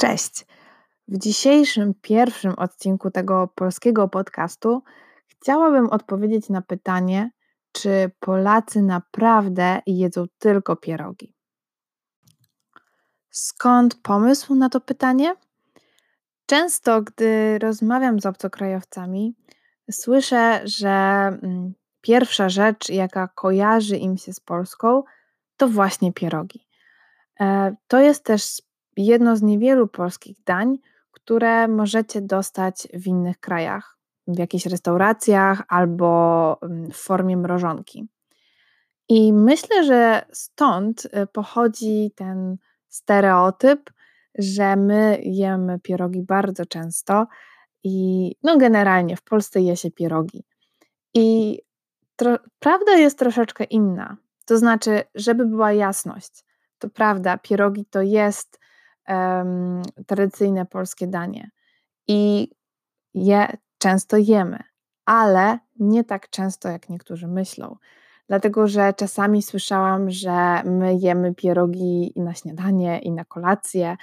[0.00, 0.46] Cześć.
[1.08, 4.82] W dzisiejszym pierwszym odcinku tego polskiego podcastu
[5.28, 7.30] chciałabym odpowiedzieć na pytanie,
[7.72, 11.34] czy Polacy naprawdę jedzą tylko pierogi.
[13.30, 15.34] Skąd pomysł na to pytanie?
[16.46, 19.34] Często, gdy rozmawiam z obcokrajowcami,
[19.90, 25.02] słyszę, że mm, pierwsza rzecz, jaka kojarzy im się z Polską,
[25.56, 26.66] to właśnie pierogi.
[27.40, 28.67] E, to jest też
[29.06, 30.78] jedno z niewielu polskich dań,
[31.10, 38.08] które możecie dostać w innych krajach, w jakichś restauracjach albo mm, w formie mrożonki.
[39.08, 42.56] I myślę, że stąd y, pochodzi ten
[42.88, 43.90] stereotyp,
[44.38, 47.26] że my jemy pierogi bardzo często
[47.84, 50.44] i no generalnie w Polsce je się pierogi.
[51.14, 51.58] I
[52.58, 54.16] prawda jest troszeczkę inna.
[54.44, 56.44] To znaczy, żeby była jasność,
[56.78, 58.60] to prawda, pierogi to jest
[59.08, 61.50] um, tradycyjne polskie danie
[62.08, 62.50] i
[63.14, 64.58] je często jemy,
[65.06, 67.76] ale nie tak często, jak niektórzy myślą.
[68.28, 73.96] Dlatego, że czasami słyszałam, że my jemy pierogi i na śniadanie, i na kolację.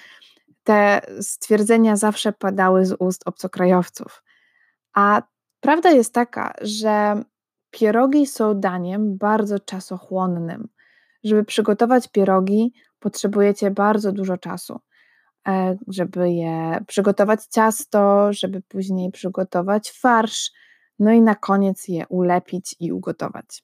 [0.64, 4.24] Te stwierdzenia zawsze padały z ust obcokrajowców.
[4.94, 5.22] A
[5.60, 7.24] prawda jest taka, że
[7.72, 10.68] pierogi są daniem bardzo czasochłonnym.
[11.24, 14.80] Żeby przygotować pierogi, potrzebujecie bardzo dużo czasu.
[15.48, 20.52] E, żeby je przygotować ciasto, żeby później przygotować farsz,
[21.00, 23.64] no i na koniec je ulepić i ugotować.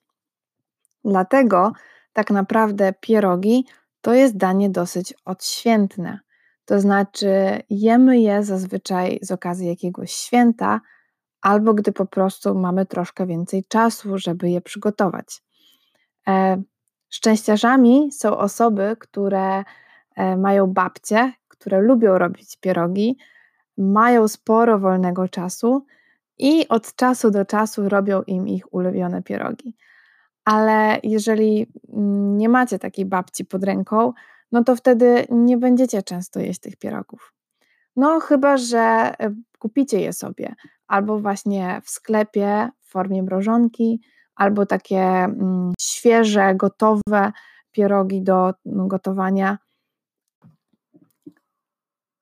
[1.06, 1.72] Dlatego
[2.14, 3.66] tak naprawdę pierogi
[4.02, 6.20] to jest danie dosyć odświętne.
[6.66, 10.82] To znaczy, jemy je zazwyczaj z okazji jakiegoś święta,
[11.42, 15.44] albo gdy po prostu mamy troszkę więcej czasu, żeby je przygotować.
[16.28, 16.62] E,
[17.10, 19.64] szczęściarzami są osoby, które
[20.16, 23.18] e, mają babcie, które lubią robić pierogi,
[23.78, 25.86] mają sporo wolnego czasu
[26.38, 29.76] i od czasu do czasu robią im ich ulubione pierogi.
[30.46, 34.14] Ale jeżeli mm, nie macie takiej babci pod ręką,
[34.52, 37.34] no to wtedy nie będziecie często jeść tych pierogów.
[37.96, 40.56] No, chyba że e, kupicie je sobie
[40.88, 44.02] albo właśnie w sklepie w formie mrożonki,
[44.36, 47.32] albo takie mm, świeże, gotowe
[47.72, 49.58] pierogi do no, gotowania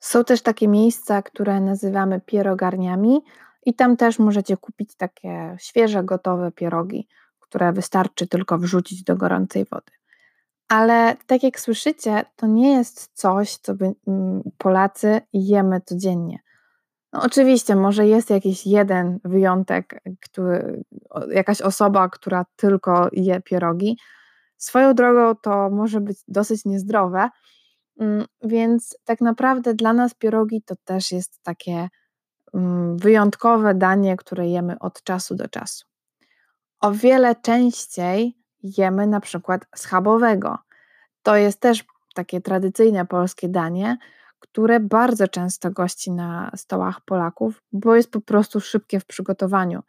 [0.10, 3.22] są też takie miejsca, które nazywamy pierogarniami,
[3.66, 7.08] i tam też możecie kupić takie świeże, gotowe pierogi,
[7.40, 9.92] które wystarczy tylko wrzucić do gorącej wody.
[10.68, 13.74] Ale tak jak słyszycie, to nie jest coś, co
[14.08, 16.40] mm, Polacy jemy codziennie.
[17.14, 20.84] No oczywiście, może jest jakiś jeden wyjątek, który,
[21.32, 23.98] jakaś osoba, która tylko je pierogi.
[24.58, 27.30] Swoją drogą to może być dosyć niezdrowe,
[28.44, 31.90] więc tak naprawdę dla nas pierogi to też jest takie
[32.54, 35.86] mm, wyjątkowe danie, które jemy od czasu do czasu.
[36.80, 40.58] O wiele częściej jemy na przykład schabowego.
[41.24, 43.98] To jest też takie tradycyjne polskie danie,
[44.40, 49.84] które bardzo często gości na stołach Polaków, bo jest po prostu szybkie w przygotowaniu.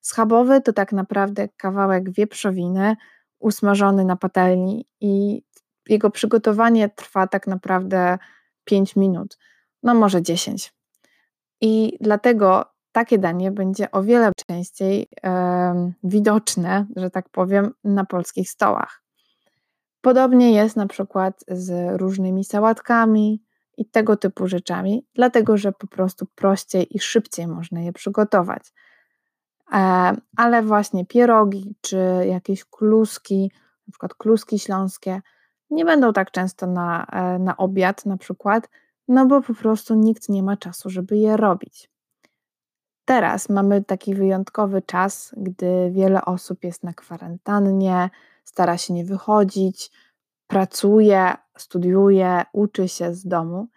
[0.00, 2.96] Schabowy to tak naprawdę kawałek wieprzowiny
[3.38, 5.42] usmażony na patelni i
[5.90, 8.18] jego przygotowanie trwa tak naprawdę
[8.64, 9.38] 5 minut,
[9.82, 10.74] no może 10.
[11.60, 18.50] I dlatego takie danie będzie o wiele częściej e, widoczne, że tak powiem, na polskich
[18.50, 19.02] stołach.
[20.00, 23.42] Podobnie jest na przykład z różnymi sałatkami
[23.76, 28.62] i tego typu rzeczami, dlatego że po prostu prościej i szybciej można je przygotować.
[29.72, 33.52] E, ale właśnie pierogi czy jakieś kluski,
[33.88, 35.20] na przykład kluski śląskie,
[35.70, 38.68] nie będą tak często na, e, na obiad na przykład,
[39.08, 41.90] no bo po prostu nikt nie ma czasu, żeby je robić.
[43.04, 48.10] Teraz mamy taki wyjątkowy czas, gdy wiele osób jest na kwarantannie,
[48.44, 49.90] stara się nie wychodzić,
[50.46, 53.68] pracuje, studiuje, uczy się z domu.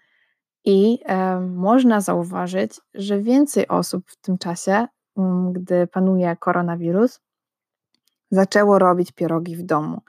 [0.65, 7.19] I e, można zauważyć, że więcej osób w tym czasie, mm, gdy panuje koronawirus,
[8.31, 10.01] zaczęło robić pierogi w domu.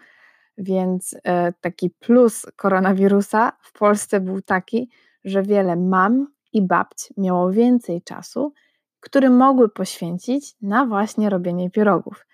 [0.59, 4.91] Więc e, taki plus koronawirusa w Polsce był taki,
[5.25, 8.53] że wiele mam i babć miało więcej czasu,
[9.01, 12.27] który mogły poświęcić na właśnie robienie pierogów.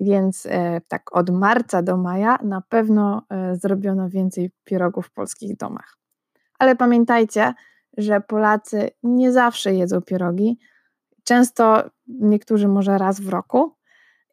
[0.00, 5.56] Więc e, tak od marca do maja na pewno e, zrobiono więcej pierogów w polskich
[5.56, 5.98] domach.
[6.58, 7.54] Ale pamiętajcie,
[7.96, 10.58] że Polacy nie zawsze jedzą pierogi.
[11.24, 13.77] Często niektórzy może raz w roku,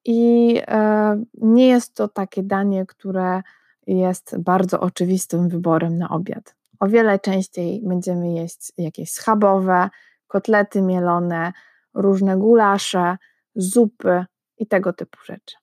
[0.06, 3.42] i e, nie jest to takie danie, które
[3.88, 6.56] jest bardzo oczywistym wyborem na obiad.
[6.80, 9.90] O wiele częściej będziemy jeść jakieś schabowe,
[10.28, 11.54] kotlety mielone,
[11.94, 13.18] różne gulasze,
[13.56, 14.26] zupy
[14.58, 15.56] i tego typu rzeczy.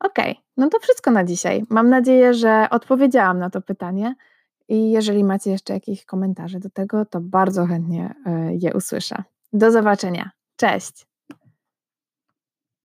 [0.00, 0.18] Ok,
[0.56, 1.64] no to wszystko na dzisiaj.
[1.70, 4.14] Mam nadzieję, że odpowiedziałam na to pytanie.
[4.68, 9.22] I jeżeli macie jeszcze jakieś komentarze do tego, to bardzo chętnie e, je usłyszę.
[9.52, 10.30] Do zobaczenia.
[10.56, 11.11] Cześć!